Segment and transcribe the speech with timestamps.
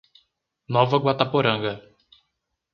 [0.73, 1.73] Nova Guataporanga